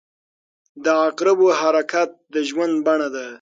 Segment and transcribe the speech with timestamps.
[0.83, 3.27] •د عقربو حرکت د ژوند بڼه ده.